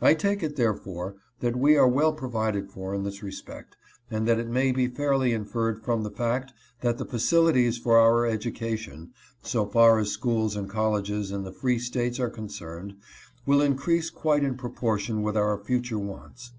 [0.00, 3.76] I take it, therefore, that we are well provided for in this respect;
[4.10, 8.26] and that it may be fairly inferred from the fact, that the facilities for our
[8.26, 9.12] education,
[9.44, 12.94] so far as schools and colleges in the Free States are concerned,
[13.46, 16.50] will increase quite in proportion with our future wants.